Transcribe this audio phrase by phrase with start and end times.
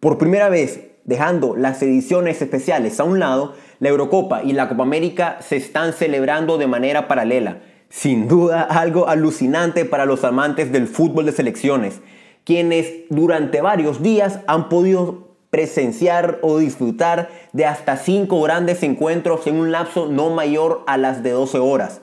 [0.00, 4.82] Por primera vez, dejando las ediciones especiales a un lado, la Eurocopa y la Copa
[4.82, 7.58] América se están celebrando de manera paralela.
[7.90, 12.00] Sin duda algo alucinante para los amantes del fútbol de selecciones,
[12.44, 19.56] quienes durante varios días han podido presenciar o disfrutar de hasta cinco grandes encuentros en
[19.56, 22.00] un lapso no mayor a las de 12 horas.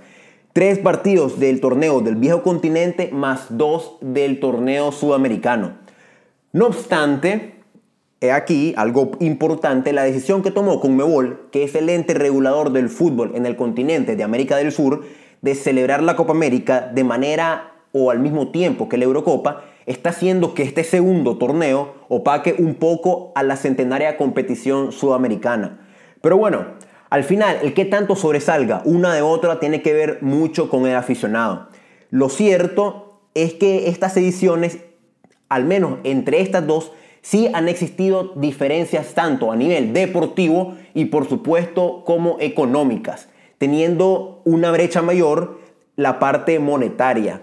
[0.54, 5.78] Tres partidos del torneo del viejo continente más dos del torneo sudamericano.
[6.52, 7.57] No obstante,
[8.22, 12.90] he aquí algo importante, la decisión que tomó Conmebol, que es el ente regulador del
[12.90, 15.04] fútbol en el continente de América del Sur,
[15.42, 20.10] de celebrar la Copa América de manera o al mismo tiempo que la Eurocopa, está
[20.10, 25.80] haciendo que este segundo torneo opaque un poco a la centenaria competición sudamericana.
[26.22, 26.66] Pero bueno,
[27.10, 30.96] al final, el que tanto sobresalga una de otra tiene que ver mucho con el
[30.96, 31.70] aficionado.
[32.10, 34.80] Lo cierto es que estas ediciones,
[35.48, 36.92] al menos entre estas dos,
[37.30, 44.72] sí han existido diferencias tanto a nivel deportivo y por supuesto como económicas, teniendo una
[44.72, 45.60] brecha mayor
[45.98, 47.42] la parte monetaria.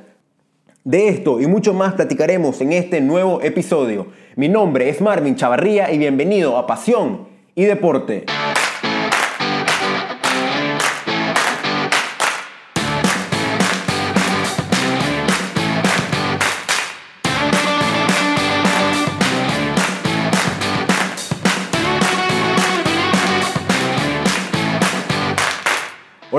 [0.84, 4.06] De esto y mucho más platicaremos en este nuevo episodio.
[4.36, 8.24] Mi nombre es Marvin Chavarría y bienvenido a Pasión y Deporte.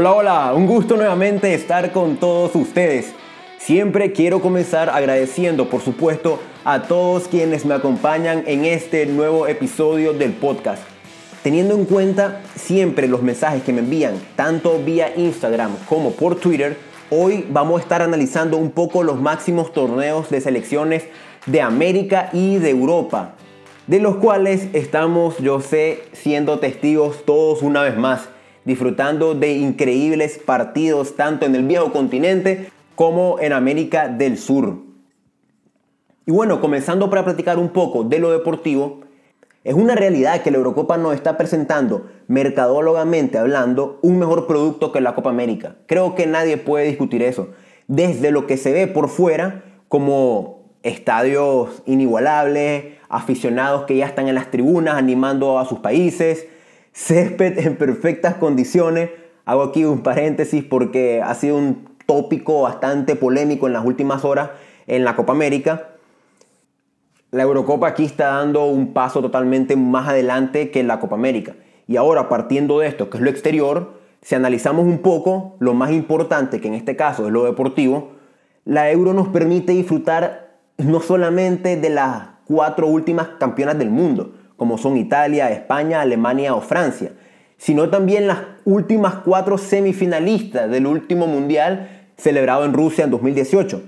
[0.05, 3.11] Hola, hola, un gusto nuevamente estar con todos ustedes.
[3.57, 10.13] Siempre quiero comenzar agradeciendo, por supuesto, a todos quienes me acompañan en este nuevo episodio
[10.13, 10.83] del podcast.
[11.41, 16.77] Teniendo en cuenta siempre los mensajes que me envían, tanto vía Instagram como por Twitter,
[17.09, 21.05] hoy vamos a estar analizando un poco los máximos torneos de selecciones
[21.47, 23.33] de América y de Europa,
[23.87, 28.29] de los cuales estamos, yo sé, siendo testigos todos una vez más,
[28.65, 34.77] disfrutando de increíbles partidos tanto en el viejo continente como en América del Sur.
[36.25, 39.01] Y bueno, comenzando para platicar un poco de lo deportivo,
[39.63, 45.01] es una realidad que la Eurocopa nos está presentando, mercadólogamente hablando, un mejor producto que
[45.01, 45.75] la Copa América.
[45.87, 47.49] Creo que nadie puede discutir eso.
[47.87, 54.35] Desde lo que se ve por fuera, como estadios inigualables, aficionados que ya están en
[54.35, 56.47] las tribunas animando a sus países,
[56.95, 59.11] césped en perfectas condiciones.
[59.43, 64.51] Hago aquí un paréntesis porque ha sido un tópico bastante polémico en las últimas horas
[64.87, 65.89] en la Copa América.
[67.31, 71.53] La Eurocopa aquí está dando un paso totalmente más adelante que la Copa América.
[71.85, 75.91] Y ahora, partiendo de esto, que es lo exterior, si analizamos un poco lo más
[75.91, 78.11] importante, que en este caso es lo deportivo,
[78.63, 84.77] la Euro nos permite disfrutar no solamente de las cuatro últimas campeonas del mundo, como
[84.77, 87.11] son Italia, España, Alemania o Francia,
[87.57, 93.81] sino también las últimas cuatro semifinalistas del último mundial celebrado en Rusia en 2018.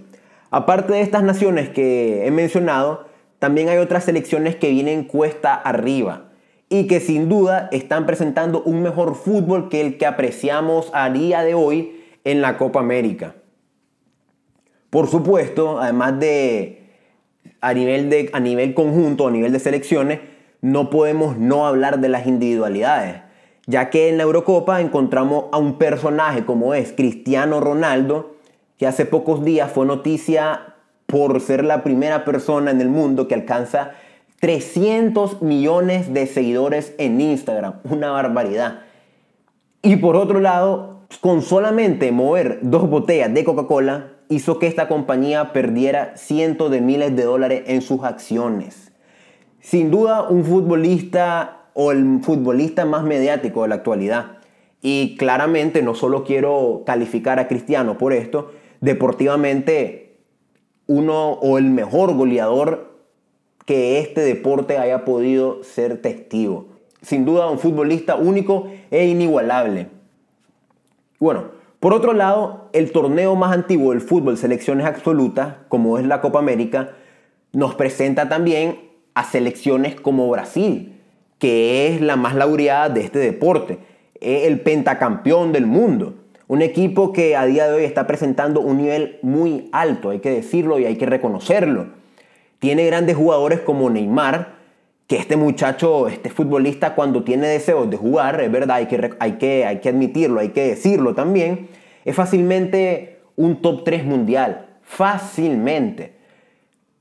[0.49, 3.07] Aparte de estas naciones que he mencionado,
[3.39, 6.29] también hay otras selecciones que vienen cuesta arriba
[6.69, 11.43] y que sin duda están presentando un mejor fútbol que el que apreciamos a día
[11.43, 13.35] de hoy en la Copa América.
[14.89, 16.83] Por supuesto, además de
[17.61, 20.19] a nivel, de, a nivel conjunto, a nivel de selecciones,
[20.61, 23.27] no podemos no hablar de las individualidades
[23.67, 28.37] ya que en la Eurocopa encontramos a un personaje como es Cristiano Ronaldo,
[28.77, 30.73] que hace pocos días fue noticia
[31.05, 33.91] por ser la primera persona en el mundo que alcanza
[34.39, 38.81] 300 millones de seguidores en Instagram, una barbaridad.
[39.81, 45.51] Y por otro lado, con solamente mover dos botellas de Coca-Cola, hizo que esta compañía
[45.51, 48.93] perdiera cientos de miles de dólares en sus acciones.
[49.67, 54.37] Sin duda, un futbolista o el futbolista más mediático de la actualidad.
[54.81, 60.19] Y claramente no solo quiero calificar a Cristiano por esto, deportivamente
[60.85, 62.93] uno o el mejor goleador
[63.65, 66.67] que este deporte haya podido ser testigo.
[67.01, 69.89] Sin duda un futbolista único e inigualable.
[71.19, 71.43] Bueno,
[71.81, 76.39] por otro lado, el torneo más antiguo del fútbol selecciones absolutas, como es la Copa
[76.39, 76.91] América,
[77.51, 78.86] nos presenta también
[79.17, 80.93] a selecciones como Brasil,
[81.39, 83.79] que es la más laureada de este deporte,
[84.21, 86.13] el pentacampeón del mundo.
[86.47, 90.29] Un equipo que a día de hoy está presentando un nivel muy alto, hay que
[90.29, 91.87] decirlo y hay que reconocerlo.
[92.59, 94.53] Tiene grandes jugadores como Neymar,
[95.07, 99.31] que este muchacho, este futbolista, cuando tiene deseos de jugar, es verdad, hay que, hay
[99.33, 101.69] que, hay que admitirlo, hay que decirlo también,
[102.05, 104.67] es fácilmente un top 3 mundial.
[104.83, 106.16] Fácilmente.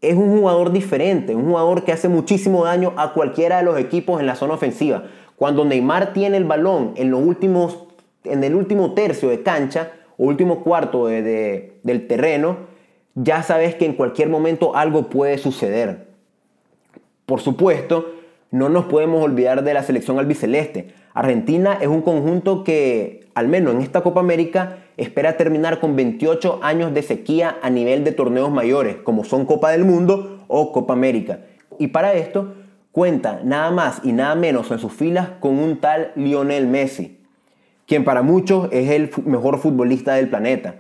[0.01, 4.21] Es un jugador diferente, un jugador que hace muchísimo daño a cualquiera de los equipos
[4.21, 5.05] en la zona ofensiva.
[5.37, 7.85] Cuando Neymar tiene el balón en, los últimos,
[8.25, 12.59] en el último tercio de cancha o último cuarto del terreno,
[13.15, 16.07] ya sabes que en cualquier momento algo puede suceder.
[17.25, 18.13] Por supuesto,
[18.51, 20.95] no nos podemos olvidar de la selección albiceleste.
[21.13, 26.61] Argentina es un conjunto que, al menos en esta Copa América, espera terminar con 28
[26.63, 30.95] años de sequía a nivel de torneos mayores, como son Copa del Mundo o Copa
[30.95, 31.41] América.
[31.79, 32.55] Y para esto
[32.93, 37.21] cuenta nada más y nada menos en sus filas con un tal Lionel Messi,
[37.87, 40.77] quien para muchos es el mejor futbolista del planeta.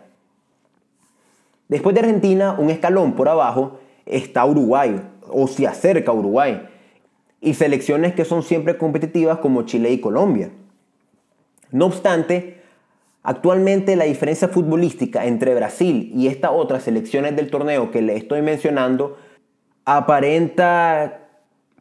[1.69, 6.67] Después de Argentina, un escalón por abajo, está Uruguay, o se acerca Uruguay,
[7.41, 10.51] y selecciones que son siempre competitivas como Chile y Colombia.
[11.71, 12.63] No obstante,
[13.27, 18.41] actualmente la diferencia futbolística entre Brasil y estas otras selecciones del torneo que le estoy
[18.41, 19.17] mencionando
[19.85, 21.23] aparenta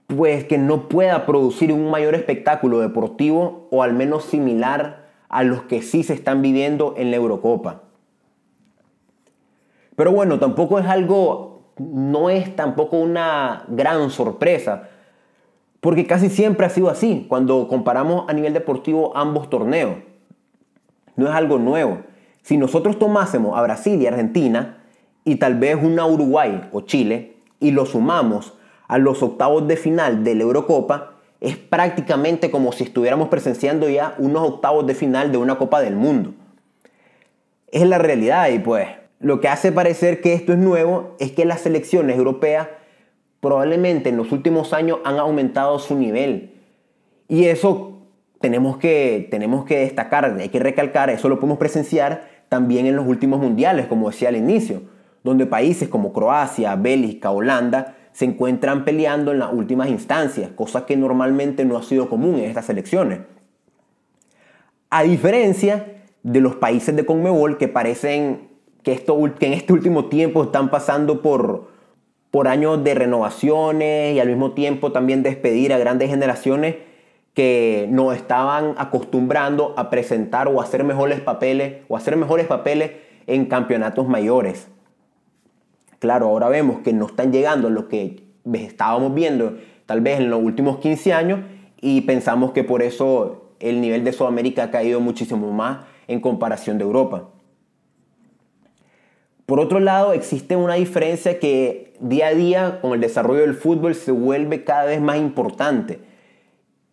[0.08, 5.62] pues que no pueda producir un mayor espectáculo deportivo o al menos similar a los
[5.64, 7.84] que sí se están viviendo en la Eurocopa.
[9.96, 14.90] Pero bueno, tampoco es algo, no es tampoco una gran sorpresa,
[15.80, 20.15] porque casi siempre ha sido así cuando comparamos a nivel deportivo ambos torneos.
[21.16, 22.00] No es algo nuevo.
[22.42, 24.84] Si nosotros tomásemos a Brasil y Argentina
[25.24, 28.54] y tal vez una Uruguay o Chile y lo sumamos
[28.88, 34.16] a los octavos de final de la Eurocopa, es prácticamente como si estuviéramos presenciando ya
[34.18, 36.34] unos octavos de final de una Copa del Mundo.
[37.72, 38.88] Es la realidad y pues
[39.20, 42.68] lo que hace parecer que esto es nuevo es que las selecciones europeas
[43.40, 46.54] probablemente en los últimos años han aumentado su nivel.
[47.28, 47.95] Y eso
[48.46, 53.08] tenemos que, tenemos que destacar, hay que recalcar, eso lo podemos presenciar también en los
[53.08, 54.84] últimos mundiales, como decía al inicio,
[55.24, 60.96] donde países como Croacia, Bélgica, Holanda se encuentran peleando en las últimas instancias, cosa que
[60.96, 63.22] normalmente no ha sido común en estas selecciones.
[64.92, 68.50] A diferencia de los países de Conmebol que parecen
[68.84, 71.70] que, esto, que en este último tiempo están pasando por,
[72.30, 76.76] por años de renovaciones y al mismo tiempo también despedir a grandes generaciones
[77.36, 82.92] que no estaban acostumbrando a presentar o hacer mejores papeles o hacer mejores papeles
[83.28, 84.70] en campeonatos mayores.
[86.00, 88.24] Claro, ahora vemos que no están llegando lo que
[88.54, 91.42] estábamos viendo tal vez en los últimos 15 años
[91.82, 96.78] y pensamos que por eso el nivel de Sudamérica ha caído muchísimo más en comparación
[96.78, 97.30] de Europa.
[99.46, 103.94] Por otro lado, existe una diferencia que día a día con el desarrollo del fútbol
[103.94, 106.00] se vuelve cada vez más importante.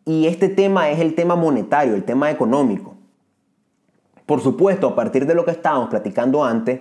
[0.05, 2.95] Y este tema es el tema monetario, el tema económico.
[4.27, 6.81] Por supuesto, a partir de lo que estábamos platicando antes,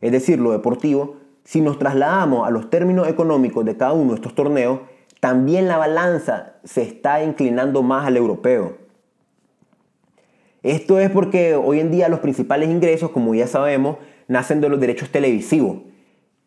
[0.00, 4.16] es decir, lo deportivo, si nos trasladamos a los términos económicos de cada uno de
[4.16, 4.80] estos torneos,
[5.20, 8.78] también la balanza se está inclinando más al europeo.
[10.62, 13.96] Esto es porque hoy en día los principales ingresos, como ya sabemos,
[14.28, 15.78] nacen de los derechos televisivos.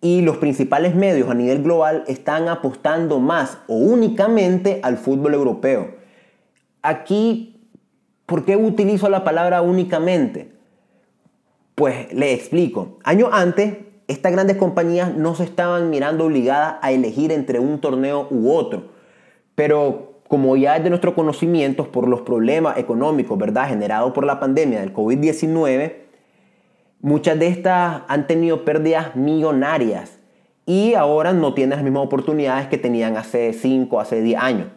[0.01, 6.04] Y los principales medios a nivel global están apostando más o únicamente al fútbol europeo.
[6.87, 7.67] Aquí,
[8.25, 10.51] ¿por qué utilizo la palabra únicamente?
[11.75, 12.99] Pues le explico.
[13.03, 13.77] Años antes,
[14.07, 18.89] estas grandes compañías no se estaban mirando obligadas a elegir entre un torneo u otro.
[19.55, 24.39] Pero como ya es de nuestro conocimiento por los problemas económicos, ¿verdad?, generados por la
[24.39, 26.05] pandemia del COVID-19,
[27.05, 30.17] Muchas de estas han tenido pérdidas millonarias
[30.65, 34.67] y ahora no tienen las mismas oportunidades que tenían hace 5, hace 10 años.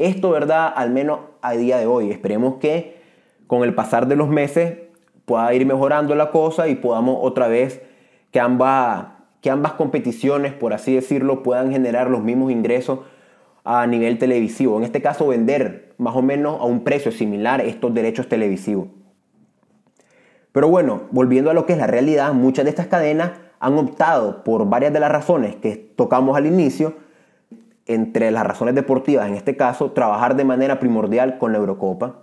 [0.00, 0.72] Esto, ¿verdad?
[0.74, 2.10] Al menos a día de hoy.
[2.10, 2.98] Esperemos que
[3.46, 4.78] con el pasar de los meses
[5.26, 7.82] pueda ir mejorando la cosa y podamos otra vez
[8.30, 9.08] que ambas,
[9.42, 13.00] que ambas competiciones, por así decirlo, puedan generar los mismos ingresos
[13.62, 14.78] a nivel televisivo.
[14.78, 18.88] En este caso, vender más o menos a un precio similar estos derechos televisivos.
[20.52, 24.44] Pero bueno, volviendo a lo que es la realidad, muchas de estas cadenas han optado
[24.44, 26.94] por varias de las razones que tocamos al inicio,
[27.94, 32.20] entre las razones deportivas, en este caso, trabajar de manera primordial con la Eurocopa.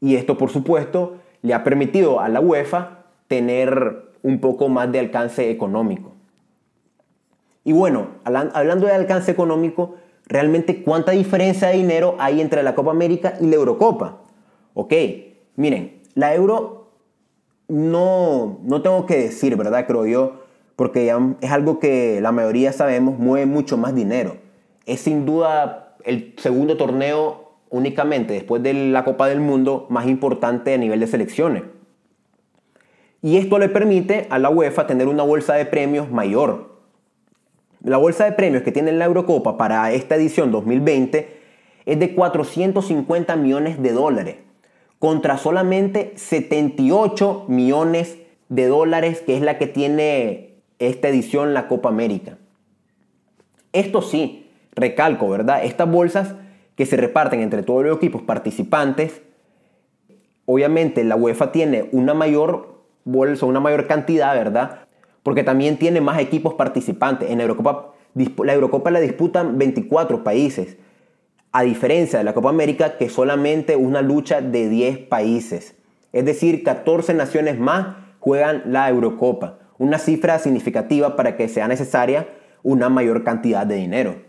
[0.00, 4.98] Y esto, por supuesto, le ha permitido a la UEFA tener un poco más de
[4.98, 6.12] alcance económico.
[7.62, 9.94] Y bueno, hablando de alcance económico,
[10.26, 14.18] realmente cuánta diferencia de dinero hay entre la Copa América y la Eurocopa.
[14.74, 14.94] Ok,
[15.54, 16.90] miren, la Euro
[17.68, 19.86] no, no tengo que decir, ¿verdad?
[19.86, 20.40] Creo yo,
[20.74, 24.47] porque es algo que la mayoría sabemos, mueve mucho más dinero.
[24.88, 30.72] Es sin duda el segundo torneo únicamente después de la Copa del Mundo más importante
[30.72, 31.62] a nivel de selecciones.
[33.20, 36.78] Y esto le permite a la UEFA tener una bolsa de premios mayor.
[37.82, 41.36] La bolsa de premios que tiene la Eurocopa para esta edición 2020
[41.84, 44.36] es de 450 millones de dólares,
[44.98, 48.16] contra solamente 78 millones
[48.48, 52.38] de dólares que es la que tiene esta edición la Copa América.
[53.72, 54.47] Esto sí,
[54.78, 55.64] recalco, ¿verdad?
[55.64, 56.34] Estas bolsas
[56.74, 59.22] que se reparten entre todos los equipos participantes,
[60.46, 64.80] obviamente la UEFA tiene una mayor bolsa, una mayor cantidad, ¿verdad?
[65.22, 67.30] Porque también tiene más equipos participantes.
[67.30, 70.76] En la Eurocopa, la Eurocopa la disputan 24 países,
[71.50, 75.74] a diferencia de la Copa América, que solamente una lucha de 10 países.
[76.12, 79.58] Es decir, 14 naciones más juegan la Eurocopa.
[79.78, 82.28] Una cifra significativa para que sea necesaria
[82.62, 84.27] una mayor cantidad de dinero.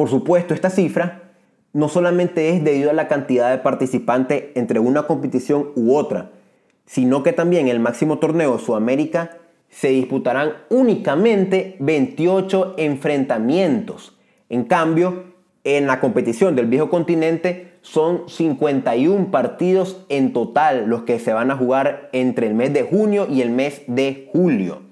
[0.00, 1.24] Por supuesto, esta cifra
[1.74, 6.30] no solamente es debido a la cantidad de participantes entre una competición u otra,
[6.86, 9.36] sino que también el máximo torneo de Sudamérica
[9.68, 14.16] se disputarán únicamente 28 enfrentamientos.
[14.48, 21.18] En cambio, en la competición del viejo continente son 51 partidos en total los que
[21.18, 24.89] se van a jugar entre el mes de junio y el mes de julio.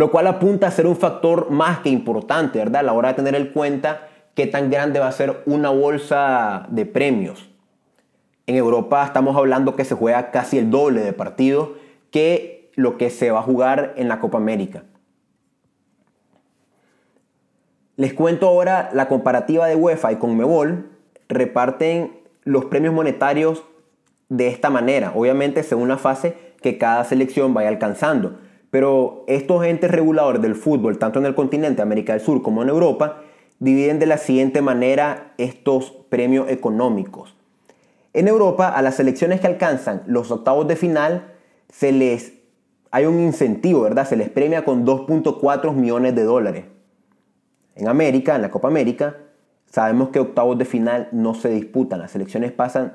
[0.00, 2.80] Lo cual apunta a ser un factor más que importante, ¿verdad?
[2.80, 6.66] A la hora de tener en cuenta qué tan grande va a ser una bolsa
[6.70, 7.50] de premios.
[8.46, 11.72] En Europa estamos hablando que se juega casi el doble de partidos
[12.10, 14.84] que lo que se va a jugar en la Copa América.
[17.96, 20.92] Les cuento ahora la comparativa de UEFA y Conmebol.
[21.28, 23.64] Reparten los premios monetarios
[24.30, 28.38] de esta manera, obviamente según la fase que cada selección vaya alcanzando.
[28.70, 32.68] Pero estos entes reguladores del fútbol, tanto en el continente América del Sur como en
[32.68, 33.22] Europa,
[33.58, 37.36] dividen de la siguiente manera estos premios económicos.
[38.12, 41.32] En Europa, a las selecciones que alcanzan los octavos de final,
[41.68, 42.40] se les
[42.90, 44.06] hay un incentivo, ¿verdad?
[44.06, 46.64] Se les premia con 2.4 millones de dólares.
[47.76, 49.16] En América, en la Copa América,
[49.66, 52.00] sabemos que octavos de final no se disputan.
[52.00, 52.94] Las selecciones pasan,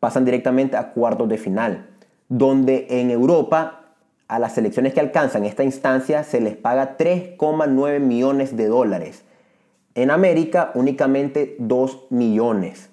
[0.00, 1.90] pasan directamente a cuartos de final.
[2.30, 3.87] Donde en Europa,
[4.28, 9.24] a las selecciones que alcanzan esta instancia se les paga 3,9 millones de dólares.
[9.94, 12.90] En América únicamente 2 millones.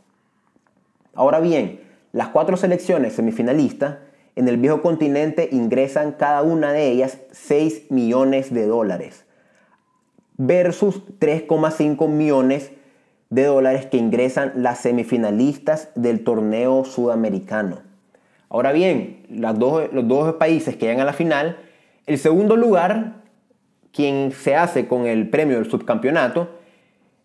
[1.13, 1.81] Ahora bien,
[2.13, 3.97] las cuatro selecciones semifinalistas
[4.35, 9.25] en el viejo continente ingresan cada una de ellas 6 millones de dólares
[10.37, 12.71] versus 3,5 millones
[13.29, 17.79] de dólares que ingresan las semifinalistas del torneo sudamericano.
[18.49, 21.57] Ahora bien, los dos países que llegan a la final,
[22.05, 23.23] el segundo lugar,
[23.91, 26.49] quien se hace con el premio del subcampeonato,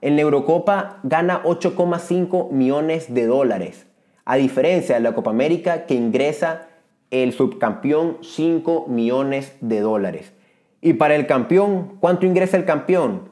[0.00, 3.86] en la Eurocopa gana 8,5 millones de dólares,
[4.24, 6.68] a diferencia de la Copa América que ingresa
[7.10, 10.32] el subcampeón 5 millones de dólares.
[10.80, 13.28] Y para el campeón, ¿cuánto ingresa el campeón?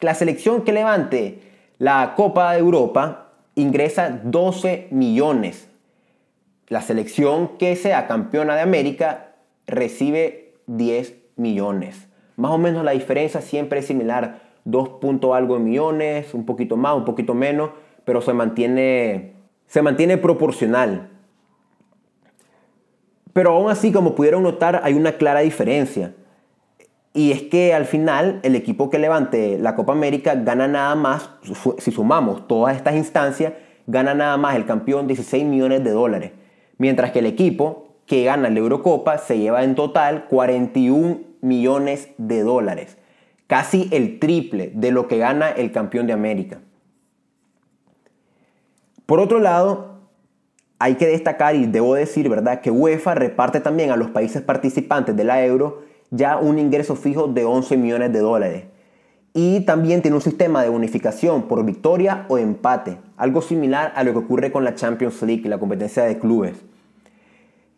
[0.00, 1.40] la selección que levante
[1.78, 5.65] la Copa de Europa ingresa 12 millones.
[6.68, 9.34] La selección que sea campeona de América
[9.66, 12.08] recibe 10 millones.
[12.36, 14.42] Más o menos la diferencia siempre es similar.
[14.64, 17.70] 2 punto algo millones, un poquito más, un poquito menos,
[18.04, 19.34] pero se mantiene,
[19.66, 21.10] se mantiene proporcional.
[23.32, 26.14] Pero aún así, como pudieron notar, hay una clara diferencia.
[27.12, 31.30] Y es que al final el equipo que levante la Copa América gana nada más,
[31.78, 33.52] si sumamos todas estas instancias,
[33.86, 36.32] gana nada más el campeón 16 millones de dólares.
[36.78, 42.42] Mientras que el equipo que gana la Eurocopa se lleva en total 41 millones de
[42.42, 42.96] dólares
[43.46, 46.58] casi el triple de lo que gana el campeón de América.
[49.06, 50.00] Por otro lado,
[50.78, 55.16] hay que destacar y debo decir, ¿verdad?, que UEFA reparte también a los países participantes
[55.16, 58.64] de la euro ya un ingreso fijo de 11 millones de dólares.
[59.38, 64.12] Y también tiene un sistema de bonificación por victoria o empate, algo similar a lo
[64.12, 66.54] que ocurre con la Champions League, la competencia de clubes.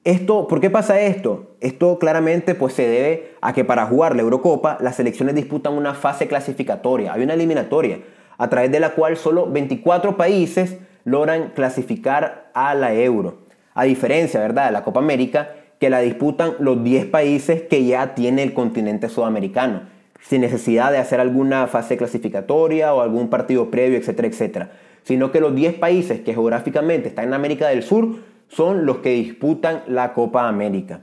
[0.04, 1.56] Esto, ¿Por qué pasa esto?
[1.58, 5.94] Esto claramente pues, se debe a que para jugar la Eurocopa las selecciones disputan una
[5.94, 8.02] fase clasificatoria, hay una eliminatoria,
[8.38, 13.38] a través de la cual solo 24 países logran clasificar a la Euro.
[13.74, 14.66] A diferencia ¿verdad?
[14.66, 19.08] de la Copa América, que la disputan los 10 países que ya tiene el continente
[19.08, 24.70] sudamericano, sin necesidad de hacer alguna fase clasificatoria o algún partido previo, etcétera, etcétera.
[25.02, 28.16] Sino que los 10 países que geográficamente están en América del Sur
[28.48, 31.02] son los que disputan la Copa América.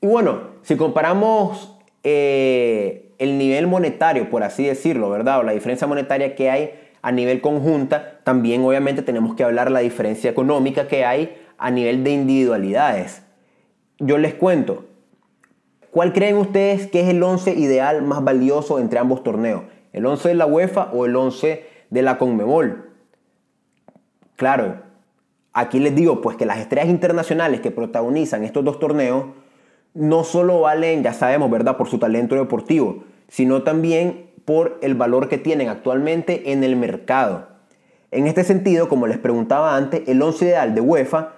[0.00, 5.40] Y bueno, si comparamos eh, el nivel monetario, por así decirlo, ¿verdad?
[5.40, 9.80] O la diferencia monetaria que hay a nivel conjunta, también obviamente tenemos que hablar la
[9.80, 13.22] diferencia económica que hay a nivel de individualidades.
[13.98, 14.84] yo les cuento.
[15.96, 19.62] ¿Cuál creen ustedes que es el 11 ideal más valioso entre ambos torneos?
[19.94, 22.90] ¿El 11 de la UEFA o el 11 de la Conmebol?
[24.36, 24.82] Claro,
[25.54, 29.24] aquí les digo pues que las estrellas internacionales que protagonizan estos dos torneos
[29.94, 35.30] no solo valen, ya sabemos, ¿verdad?, por su talento deportivo, sino también por el valor
[35.30, 37.48] que tienen actualmente en el mercado.
[38.10, 41.35] En este sentido, como les preguntaba antes, el 11 ideal de UEFA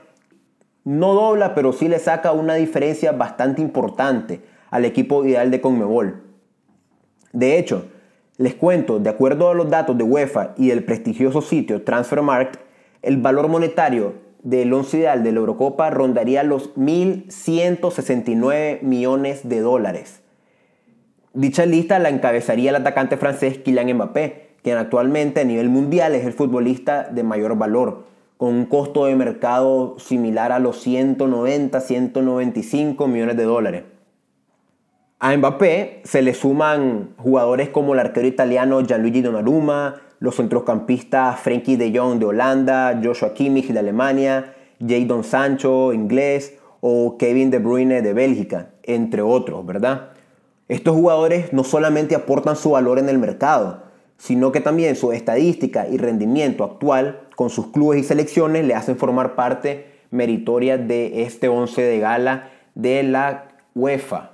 [0.89, 4.41] no dobla, pero sí le saca una diferencia bastante importante
[4.71, 6.23] al equipo ideal de Conmebol.
[7.35, 7.85] De hecho,
[8.39, 12.57] les cuento, de acuerdo a los datos de UEFA y del prestigioso sitio Transfermarkt,
[13.03, 20.23] el valor monetario del once ideal de la Eurocopa rondaría los 1.169 millones de dólares.
[21.35, 26.25] Dicha lista la encabezaría el atacante francés Kylian Mbappé, quien actualmente a nivel mundial es
[26.25, 33.37] el futbolista de mayor valor, con un costo de mercado similar a los 190-195 millones
[33.37, 33.83] de dólares.
[35.19, 41.77] A Mbappé se le suman jugadores como el arquero italiano Gianluigi Donnarumma, los centrocampistas Frenkie
[41.77, 48.03] de Jong de Holanda, Joshua Kimmich de Alemania, Jadon Sancho inglés o Kevin De Bruyne
[48.03, 50.11] de Bélgica, entre otros, ¿verdad?
[50.69, 53.88] Estos jugadores no solamente aportan su valor en el mercado,
[54.19, 58.97] sino que también su estadística y rendimiento actual con sus clubes y selecciones le hacen
[58.97, 64.33] formar parte meritoria de este 11 de gala de la UEFA,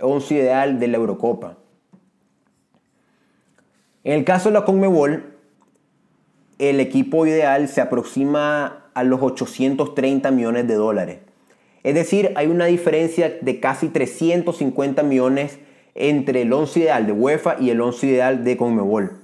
[0.00, 1.58] 11 ideal de la Eurocopa.
[4.02, 5.36] En el caso de la Conmebol,
[6.58, 11.18] el equipo ideal se aproxima a los 830 millones de dólares.
[11.84, 15.58] Es decir, hay una diferencia de casi 350 millones
[15.94, 19.19] entre el 11 ideal de UEFA y el 11 ideal de Conmebol.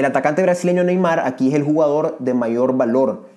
[0.00, 3.28] El atacante brasileño Neymar aquí es el jugador de mayor valor,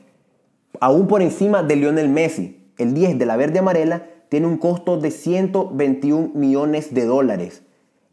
[0.79, 2.71] aún por encima de Lionel Messi.
[2.77, 7.63] El 10 de la verde amarela tiene un costo de 121 millones de dólares.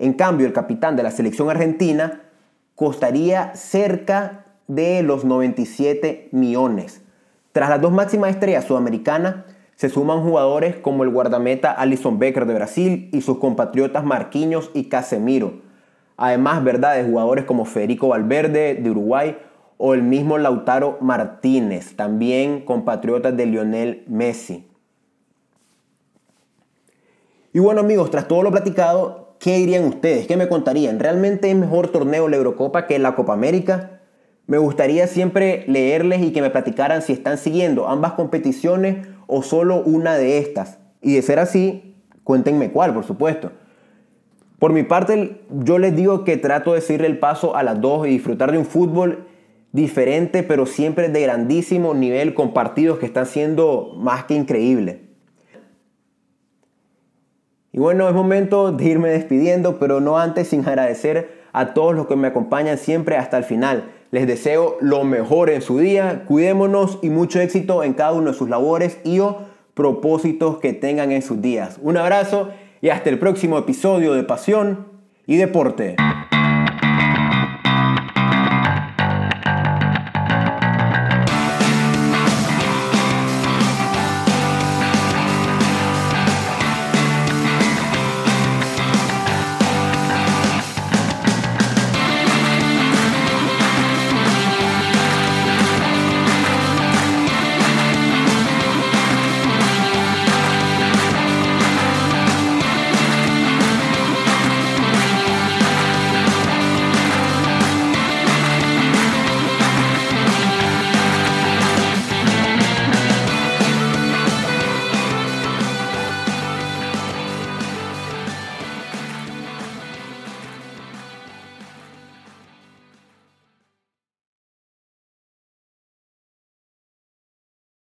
[0.00, 2.22] En cambio, el capitán de la selección argentina
[2.74, 7.02] costaría cerca de los 97 millones.
[7.52, 9.44] Tras las dos máximas estrellas sudamericanas,
[9.76, 14.88] se suman jugadores como el guardameta Alison Becker de Brasil y sus compatriotas Marquinhos y
[14.88, 15.69] Casemiro.
[16.20, 19.38] Además, ¿verdad?, de jugadores como Federico Valverde de Uruguay
[19.78, 24.68] o el mismo Lautaro Martínez, también compatriotas de Lionel Messi.
[27.52, 30.26] Y bueno amigos, tras todo lo platicado, ¿Qué dirían ustedes?
[30.26, 30.98] ¿Qué me contarían?
[30.98, 34.02] ¿Realmente es mejor torneo la Eurocopa que la Copa América?
[34.46, 39.82] Me gustaría siempre leerles y que me platicaran si están siguiendo ambas competiciones o solo
[39.82, 40.78] una de estas.
[41.00, 43.52] Y de ser así, cuéntenme cuál, por supuesto.
[44.60, 48.06] Por mi parte, yo les digo que trato de seguir el paso a las dos
[48.06, 49.26] y disfrutar de un fútbol
[49.72, 54.96] diferente, pero siempre de grandísimo nivel, con partidos que están siendo más que increíbles.
[57.72, 62.06] Y bueno, es momento de irme despidiendo, pero no antes sin agradecer a todos los
[62.06, 63.90] que me acompañan siempre hasta el final.
[64.10, 68.36] Les deseo lo mejor en su día, cuidémonos y mucho éxito en cada uno de
[68.36, 69.38] sus labores y o
[69.72, 71.78] propósitos que tengan en sus días.
[71.80, 74.88] Un abrazo y hasta el próximo episodio de Pasión
[75.26, 75.96] y Deporte.